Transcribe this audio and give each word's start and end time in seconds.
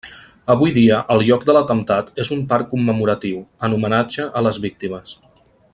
Avui 0.51 0.71
dia 0.77 0.95
el 1.15 1.21
lloc 1.27 1.43
de 1.49 1.55
l'atemptat 1.57 2.09
és 2.23 2.33
un 2.37 2.41
parc 2.53 2.71
commemoratiu, 2.73 3.45
en 3.69 3.77
homenatge 3.77 4.27
a 4.41 4.45
les 4.49 4.63
víctimes. 4.65 5.17